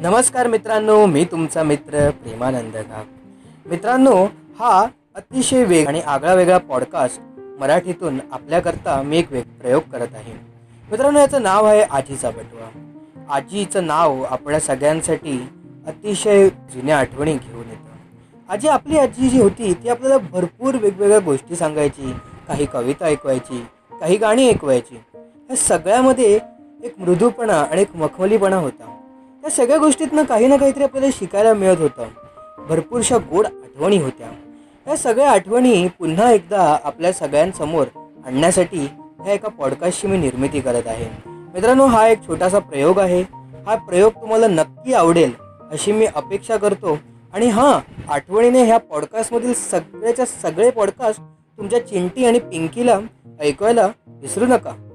[0.00, 3.04] नमस्कार मित्रांनो मी तुमचा मित्र प्रेमानंद नाग
[3.68, 4.26] मित्रांनो
[4.58, 7.20] हा अतिशय वेग आणि आगळा वेगळा पॉडकास्ट
[7.60, 10.32] मराठीतून आपल्याकरता मी एक वेग प्रयोग करत आहे.
[10.90, 12.92] मित्रांनो याचं नाव आहे आजीचा बटवा.
[13.30, 15.48] आजीचं नाव आपल्या सगळ्यांसाठी
[15.86, 17.90] अतिशय जुन्या आठवणी घेऊन येतं.
[18.48, 22.12] आजी आपली आजी जी होती ती आपल्याला भरपूर वेगवेगळ्या गोष्टी सांगायची
[22.48, 23.66] काही कविता ऐकवायची
[24.00, 25.00] काही गाणी ऐकवायची.
[25.50, 26.38] या सगळ्यामध्ये
[26.84, 28.92] एक मृदूपणा आणि एक मखमलीपणा होता.
[29.46, 32.04] त्या सगळ्या गोष्टीतनं काही ना काहीतरी आपल्याला शिकायला मिळत होतं.
[32.68, 34.26] भरपूरशा गोड आठवणी होत्या.
[34.86, 37.86] या सगळ्या आठवणी पुन्हा एकदा आपल्या सगळ्यांसमोर
[38.26, 38.78] आणण्यासाठी
[39.24, 41.22] ह्या एका पॉडकास्टची मी निर्मिती करत आहे.
[41.26, 43.20] मित्रांनो हा एक छोटासा प्रयोग आहे.
[43.66, 45.30] हा प्रयोग तुम्हाला नक्की आवडेल
[45.70, 46.98] अशी मी अपेक्षा करतो.
[47.34, 47.78] आणि हां
[48.08, 51.20] आठवणीने ह्या पॉडकास्टमधील सगळ्याच्या सगळे पॉडकास्ट
[51.58, 52.98] तुमच्या चिंटी आणि पिंकीला
[53.40, 54.85] ऐकवायला विसरू नका.